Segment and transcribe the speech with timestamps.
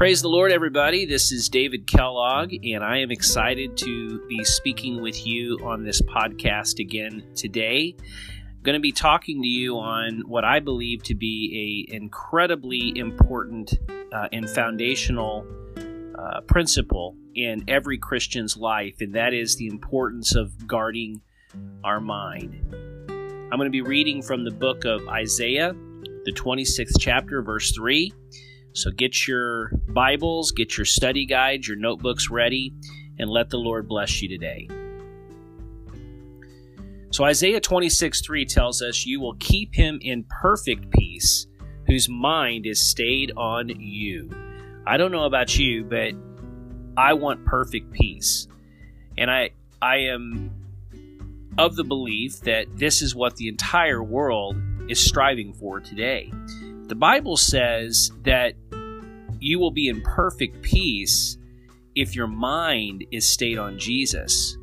[0.00, 1.04] Praise the Lord, everybody.
[1.04, 6.00] This is David Kellogg, and I am excited to be speaking with you on this
[6.00, 7.94] podcast again today.
[7.98, 12.96] I'm going to be talking to you on what I believe to be a incredibly
[12.96, 13.74] important
[14.10, 15.46] uh, and foundational
[16.18, 21.20] uh, principle in every Christian's life, and that is the importance of guarding
[21.84, 22.56] our mind.
[22.72, 25.74] I'm going to be reading from the book of Isaiah,
[26.24, 28.14] the 26th chapter, verse 3.
[28.72, 32.72] So get your Bibles, get your study guides, your notebooks ready,
[33.18, 34.68] and let the Lord bless you today.
[37.10, 41.48] So Isaiah 26 3 tells us, You will keep him in perfect peace,
[41.86, 44.30] whose mind is stayed on you.
[44.86, 46.14] I don't know about you, but
[46.96, 48.46] I want perfect peace.
[49.18, 49.50] And I
[49.82, 50.52] I am
[51.58, 54.56] of the belief that this is what the entire world
[54.88, 56.32] is striving for today.
[56.90, 58.54] The Bible says that
[59.38, 61.38] you will be in perfect peace
[61.94, 64.58] if your mind is stayed on Jesus.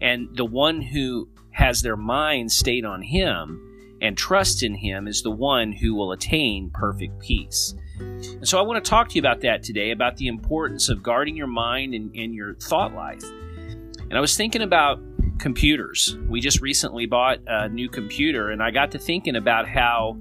[0.00, 5.22] And the one who has their mind stayed on Him and trust in Him is
[5.22, 7.76] the one who will attain perfect peace.
[8.00, 11.00] And so I want to talk to you about that today, about the importance of
[11.00, 13.22] guarding your mind and, and your thought life.
[13.22, 15.00] And I was thinking about
[15.38, 16.18] computers.
[16.28, 20.18] We just recently bought a new computer, and I got to thinking about how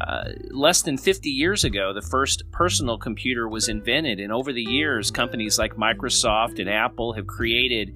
[0.00, 4.62] uh, less than 50 years ago, the first personal computer was invented, and over the
[4.62, 7.94] years, companies like Microsoft and Apple have created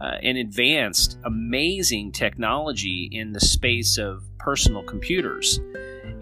[0.00, 5.60] uh, advanced amazing technology in the space of personal computers.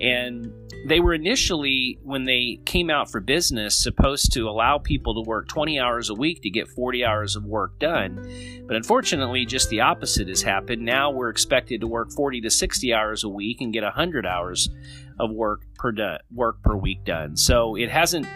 [0.01, 0.53] And
[0.87, 5.49] they were initially, when they came out for business, supposed to allow people to work
[5.49, 8.63] 20 hours a week to get 40 hours of work done.
[8.67, 10.83] But unfortunately, just the opposite has happened.
[10.83, 14.69] Now we're expected to work 40 to 60 hours a week and get 100 hours
[15.19, 17.37] of work per do- work per week done.
[17.37, 18.27] So it hasn't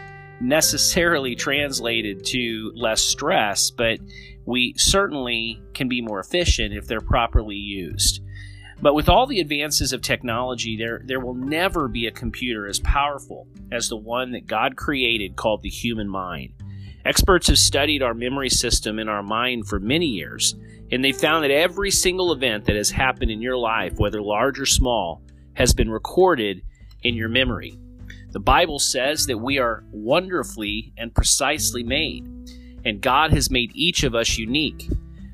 [0.41, 3.99] necessarily translated to less stress, but
[4.47, 8.21] we certainly can be more efficient if they're properly used.
[8.81, 12.79] But with all the advances of technology, there, there will never be a computer as
[12.79, 16.53] powerful as the one that God created called the human mind.
[17.05, 20.55] Experts have studied our memory system in our mind for many years,
[20.93, 24.61] and they found that every single event that has happened in your life, whether large
[24.61, 25.23] or small,
[25.55, 26.63] has been recorded
[27.03, 27.79] in your memory.
[28.31, 32.27] The Bible says that we are wonderfully and precisely made,
[32.85, 34.89] and God has made each of us unique.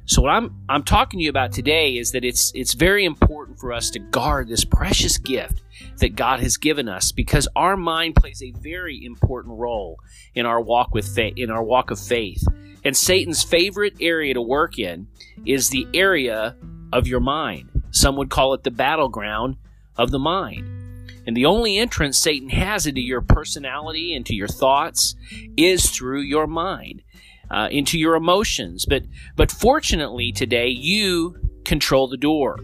[0.07, 3.59] So what I'm I'm talking to you about today is that it's it's very important
[3.59, 5.63] for us to guard this precious gift
[5.99, 9.99] that God has given us because our mind plays a very important role
[10.35, 12.45] in our walk with faith in our walk of faith.
[12.85, 15.09] And Satan's favorite area to work in
[15.47, 16.55] is the area
[16.93, 17.71] of your mind.
[17.91, 19.57] Some would call it the battleground
[19.97, 20.84] of the mind.
[21.27, 25.15] And the only entrance Satan has into your personality, into your thoughts,
[25.57, 27.03] is through your mind
[27.51, 28.87] uh, into your emotions.
[28.87, 29.05] But
[29.37, 32.59] but fortunately today you control the door.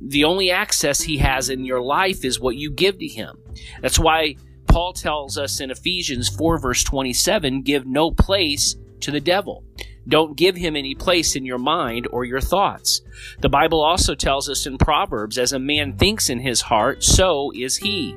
[0.00, 3.38] The only access he has in your life is what you give to him.
[3.80, 9.20] That's why Paul tells us in Ephesians 4 verse 27, give no place to the
[9.20, 9.64] devil.
[10.08, 13.00] Don't give him any place in your mind or your thoughts.
[13.40, 17.52] The Bible also tells us in Proverbs, as a man thinks in his heart, so
[17.54, 18.16] is he.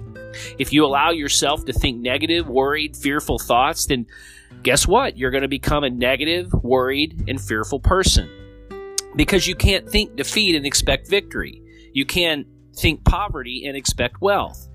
[0.59, 4.05] If you allow yourself to think negative, worried, fearful thoughts, then
[4.61, 5.17] guess what?
[5.17, 8.29] You're going to become a negative, worried, and fearful person.
[9.15, 11.63] Because you can't think defeat and expect victory.
[11.93, 12.45] You can't
[12.75, 14.68] think poverty and expect wealth.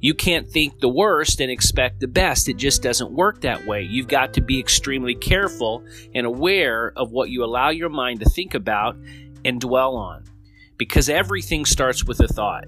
[0.00, 2.48] You can't think the worst and expect the best.
[2.48, 3.82] It just doesn't work that way.
[3.82, 5.84] You've got to be extremely careful
[6.14, 8.96] and aware of what you allow your mind to think about
[9.44, 10.24] and dwell on.
[10.76, 12.66] Because everything starts with a thought.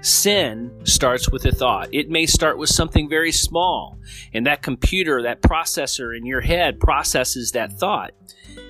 [0.00, 1.88] Sin starts with a thought.
[1.92, 3.98] It may start with something very small,
[4.34, 8.12] and that computer, that processor in your head processes that thought.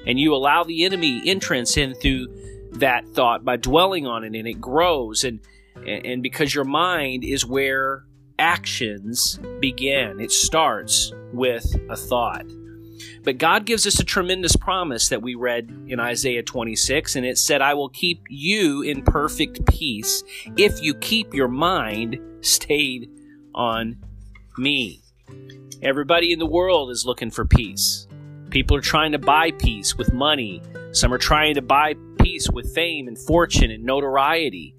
[0.07, 2.29] And you allow the enemy entrance in through
[2.73, 5.25] that thought by dwelling on it, and it grows.
[5.25, 5.41] And,
[5.87, 8.05] and because your mind is where
[8.39, 12.47] actions begin, it starts with a thought.
[13.23, 17.39] But God gives us a tremendous promise that we read in Isaiah 26, and it
[17.39, 20.23] said, I will keep you in perfect peace
[20.57, 23.11] if you keep your mind stayed
[23.55, 23.97] on
[24.59, 25.01] me.
[25.83, 28.07] Everybody in the world is looking for peace.
[28.51, 30.63] People are trying to buy peace with money.
[30.93, 34.75] Some are trying to buy peace with fame and fortune and notoriety.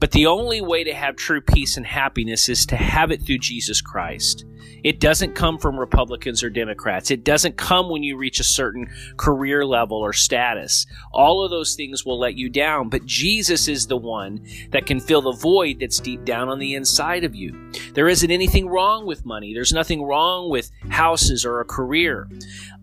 [0.00, 3.38] But the only way to have true peace and happiness is to have it through
[3.38, 4.46] Jesus Christ.
[4.82, 7.10] It doesn't come from Republicans or Democrats.
[7.10, 10.86] It doesn't come when you reach a certain career level or status.
[11.12, 14.98] All of those things will let you down, but Jesus is the one that can
[14.98, 17.70] fill the void that's deep down on the inside of you.
[17.92, 19.52] There isn't anything wrong with money.
[19.52, 22.28] There's nothing wrong with houses or a career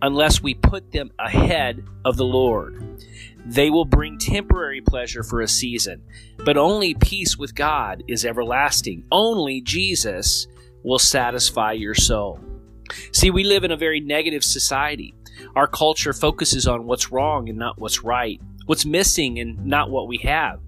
[0.01, 2.83] unless we put them ahead of the Lord.
[3.47, 6.03] They will bring temporary pleasure for a season,
[6.43, 9.05] but only peace with God is everlasting.
[9.09, 10.47] Only Jesus
[10.83, 12.41] will satisfy your soul.
[13.13, 15.13] See, we live in a very negative society.
[15.55, 20.09] Our culture focuses on what's wrong and not what's right, what's missing and not what
[20.09, 20.59] we have.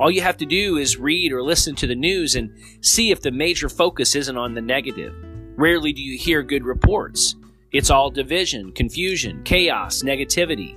[0.00, 3.20] All you have to do is read or listen to the news and see if
[3.20, 5.14] the major focus isn't on the negative.
[5.56, 7.36] Rarely do you hear good reports.
[7.70, 10.76] It's all division, confusion, chaos, negativity.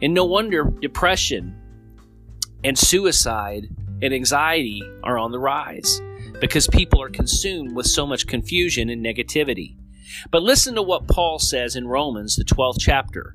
[0.00, 1.56] And no wonder depression
[2.64, 3.68] and suicide
[4.02, 6.00] and anxiety are on the rise
[6.40, 9.76] because people are consumed with so much confusion and negativity.
[10.30, 13.34] But listen to what Paul says in Romans, the 12th chapter.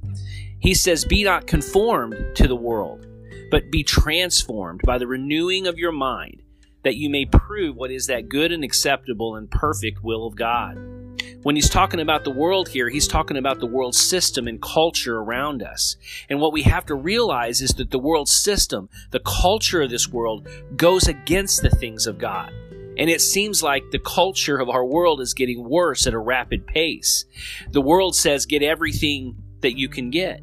[0.59, 3.05] He says, Be not conformed to the world,
[3.51, 6.41] but be transformed by the renewing of your mind,
[6.83, 10.77] that you may prove what is that good and acceptable and perfect will of God.
[11.43, 15.17] When he's talking about the world here, he's talking about the world system and culture
[15.17, 15.97] around us.
[16.29, 20.07] And what we have to realize is that the world system, the culture of this
[20.07, 22.51] world, goes against the things of God.
[22.97, 26.67] And it seems like the culture of our world is getting worse at a rapid
[26.67, 27.25] pace.
[27.71, 30.41] The world says, get everything that you can get.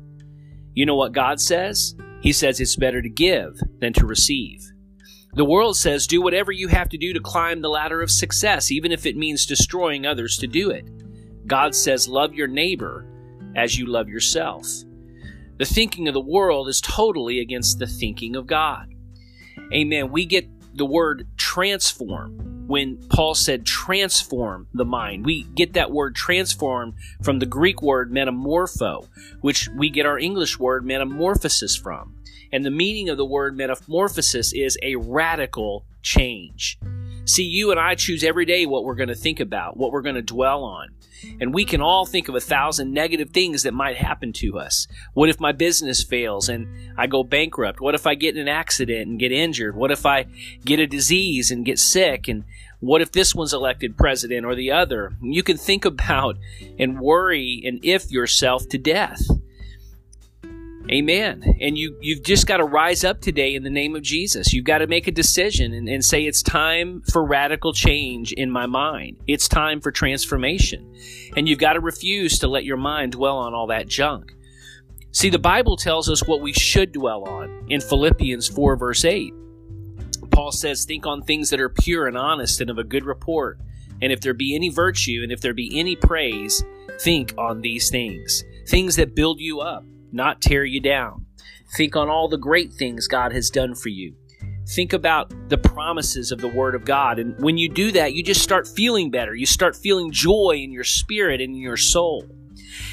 [0.75, 1.95] You know what God says?
[2.21, 4.61] He says it's better to give than to receive.
[5.35, 8.71] The world says do whatever you have to do to climb the ladder of success,
[8.71, 10.89] even if it means destroying others to do it.
[11.47, 13.07] God says love your neighbor
[13.57, 14.67] as you love yourself.
[15.59, 18.93] The thinking of the world is totally against the thinking of God.
[19.73, 20.11] Amen.
[20.11, 25.27] We get the word transform when Paul said transform the mind.
[25.27, 29.09] We get that word transform from the Greek word metamorpho,
[29.41, 32.15] which we get our English word metamorphosis from.
[32.53, 36.79] And the meaning of the word metamorphosis is a radical change.
[37.31, 40.03] See, you and I choose every day what we're going to think about, what we're
[40.03, 40.89] going to dwell on.
[41.41, 44.89] And we can all think of a thousand negative things that might happen to us.
[45.15, 46.67] What if my business fails and
[46.99, 47.81] I go bankrupt?
[47.81, 49.77] What if I get in an accident and get injured?
[49.77, 50.27] What if I
[50.65, 52.27] get a disease and get sick?
[52.27, 52.43] And
[52.81, 55.13] what if this one's elected president or the other?
[55.23, 56.37] You can think about
[56.81, 59.23] and worry and if yourself to death.
[60.91, 61.57] Amen.
[61.61, 64.53] And you, you've just got to rise up today in the name of Jesus.
[64.53, 68.51] You've got to make a decision and, and say, it's time for radical change in
[68.51, 69.17] my mind.
[69.29, 70.93] It's time for transformation.
[71.37, 74.35] And you've got to refuse to let your mind dwell on all that junk.
[75.13, 79.33] See, the Bible tells us what we should dwell on in Philippians 4, verse 8.
[80.33, 83.61] Paul says, Think on things that are pure and honest and of a good report.
[84.03, 86.65] And if there be any virtue and if there be any praise,
[87.01, 88.43] think on these things.
[88.67, 91.27] Things that build you up not tear you down.
[91.77, 94.15] Think on all the great things God has done for you.
[94.75, 97.19] Think about the promises of the Word of God.
[97.19, 99.35] And when you do that, you just start feeling better.
[99.35, 102.25] You start feeling joy in your spirit and in your soul.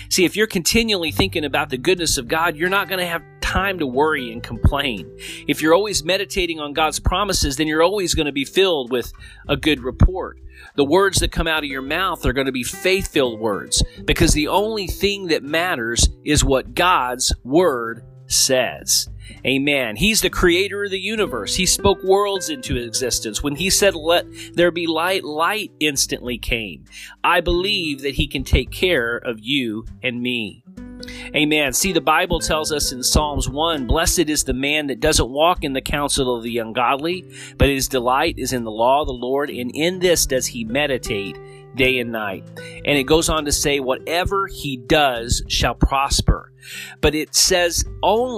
[0.10, 3.24] See, if you're continually thinking about the goodness of God, you're not going to have
[3.48, 5.10] time to worry and complain.
[5.48, 9.14] If you're always meditating on God's promises, then you're always going to be filled with
[9.48, 10.40] a good report.
[10.76, 13.82] The words that come out of your mouth are going to be faith filled words
[14.04, 19.08] because the only thing that matters is what God's word says.
[19.46, 19.96] Amen.
[19.96, 21.56] He's the creator of the universe.
[21.56, 23.42] He spoke worlds into existence.
[23.42, 26.84] When he said, Let there be light, light instantly came.
[27.24, 30.64] I believe that he can take care of you and me.
[31.36, 31.74] Amen.
[31.74, 35.64] See, the Bible tells us in Psalms 1 Blessed is the man that doesn't walk
[35.64, 37.26] in the counsel of the ungodly,
[37.58, 40.64] but his delight is in the law of the Lord, and in this does he
[40.64, 41.38] meditate
[41.76, 42.44] day and night.
[42.58, 46.52] And it goes on to say, Whatever he does shall prosper.
[47.00, 47.86] But it says,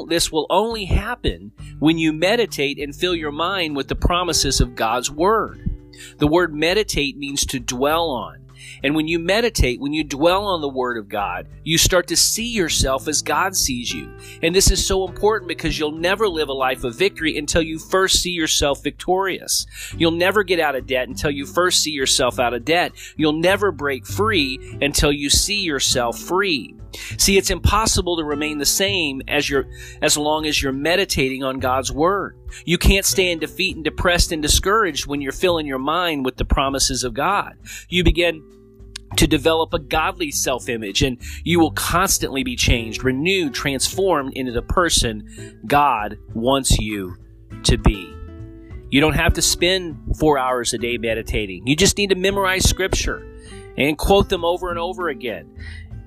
[0.07, 4.75] This will only happen when you meditate and fill your mind with the promises of
[4.75, 5.69] God's Word.
[6.17, 8.38] The word meditate means to dwell on.
[8.83, 12.17] And when you meditate, when you dwell on the Word of God, you start to
[12.17, 14.11] see yourself as God sees you.
[14.41, 17.79] And this is so important because you'll never live a life of victory until you
[17.79, 19.65] first see yourself victorious.
[19.97, 22.93] You'll never get out of debt until you first see yourself out of debt.
[23.17, 26.75] You'll never break free until you see yourself free.
[27.17, 29.67] See, it's impossible to remain the same as you're,
[30.01, 32.37] as long as you're meditating on God's Word.
[32.65, 36.37] You can't stay in defeat and depressed and discouraged when you're filling your mind with
[36.37, 37.57] the promises of God.
[37.89, 38.43] You begin
[39.17, 44.51] to develop a godly self image, and you will constantly be changed, renewed, transformed into
[44.51, 47.17] the person God wants you
[47.63, 48.13] to be.
[48.91, 51.67] You don't have to spend four hours a day meditating.
[51.67, 53.25] You just need to memorize scripture
[53.77, 55.49] and quote them over and over again.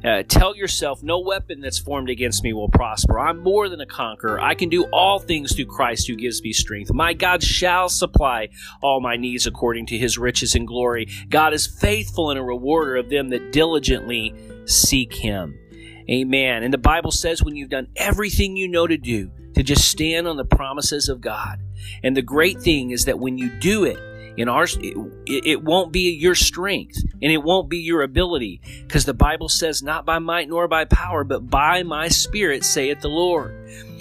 [0.04, 3.20] Uh, tell yourself, no weapon that's formed against me will prosper.
[3.20, 4.40] I'm more than a conqueror.
[4.40, 6.92] I can do all things through Christ who gives me strength.
[6.92, 8.48] My God shall supply
[8.82, 11.08] all my needs according to his riches and glory.
[11.28, 14.34] God is faithful and a rewarder of them that diligently
[14.66, 15.58] seek him.
[16.10, 16.64] Amen.
[16.64, 20.26] And the Bible says when you've done everything you know to do, to just stand
[20.26, 21.60] on the promises of God.
[22.02, 23.98] And the great thing is that when you do it,
[24.36, 24.96] in our it,
[25.26, 28.60] it won't be your strength and it won't be your ability.
[28.86, 33.00] Because the bible says not by might nor by power but by my spirit saith
[33.00, 33.54] the lord.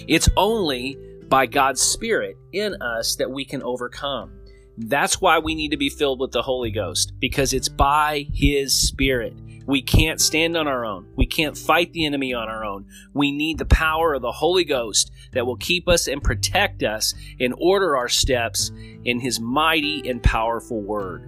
[0.07, 0.97] It's only
[1.27, 4.33] by god's spirit in us that we can overcome.
[4.77, 8.73] That's why we need to be filled with the holy ghost because it's by his
[8.73, 9.33] spirit
[9.65, 11.08] we can't stand on our own.
[11.15, 12.88] We can't fight the enemy on our own.
[13.13, 17.13] We need the power of the Holy Ghost that will keep us and protect us
[17.39, 18.72] and order our steps
[19.06, 21.27] in His mighty and powerful Word.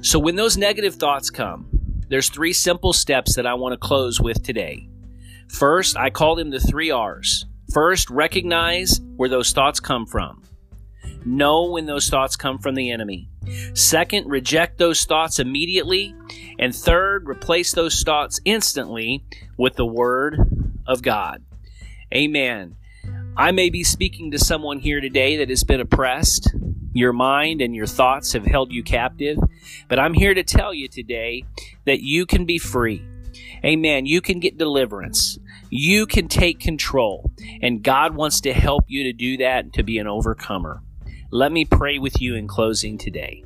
[0.00, 1.66] So when those negative thoughts come,
[2.08, 4.88] there's three simple steps that I want to close with today.
[5.48, 7.46] First, I call them the three R's.
[7.72, 10.42] First, recognize where those thoughts come from.
[11.24, 13.30] Know when those thoughts come from the enemy.
[13.74, 16.14] Second, reject those thoughts immediately.
[16.58, 19.24] And third, replace those thoughts instantly
[19.56, 20.38] with the Word
[20.86, 21.42] of God.
[22.14, 22.76] Amen.
[23.36, 26.54] I may be speaking to someone here today that has been oppressed.
[26.92, 29.38] Your mind and your thoughts have held you captive.
[29.88, 31.44] But I'm here to tell you today
[31.86, 33.02] that you can be free.
[33.64, 34.04] Amen.
[34.04, 35.38] You can get deliverance.
[35.70, 37.30] You can take control.
[37.62, 40.82] And God wants to help you to do that and to be an overcomer.
[41.34, 43.42] Let me pray with you in closing today.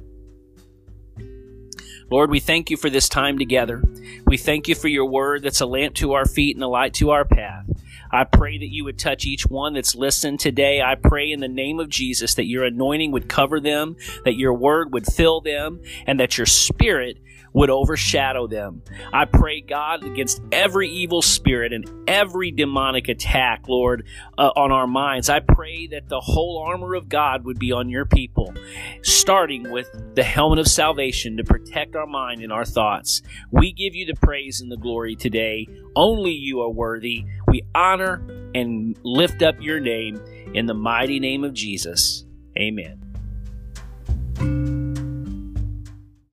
[2.10, 3.80] Lord, we thank you for this time together.
[4.26, 6.94] We thank you for your word that's a lamp to our feet and a light
[6.94, 7.64] to our path.
[8.10, 10.82] I pray that you would touch each one that's listened today.
[10.82, 14.54] I pray in the name of Jesus that your anointing would cover them, that your
[14.54, 17.18] word would fill them, and that your spirit
[17.56, 18.82] would overshadow them.
[19.14, 24.86] I pray, God, against every evil spirit and every demonic attack, Lord, uh, on our
[24.86, 25.30] minds.
[25.30, 28.52] I pray that the whole armor of God would be on your people,
[29.00, 33.22] starting with the helmet of salvation to protect our mind and our thoughts.
[33.50, 35.66] We give you the praise and the glory today.
[35.96, 37.24] Only you are worthy.
[37.48, 38.22] We honor
[38.54, 40.22] and lift up your name
[40.52, 42.26] in the mighty name of Jesus.
[42.58, 43.05] Amen.